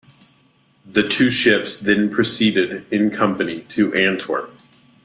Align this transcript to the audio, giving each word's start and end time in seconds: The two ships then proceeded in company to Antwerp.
The 0.83 1.07
two 1.07 1.29
ships 1.29 1.77
then 1.79 2.09
proceeded 2.09 2.91
in 2.91 3.11
company 3.11 3.59
to 3.69 3.93
Antwerp. 3.93 4.51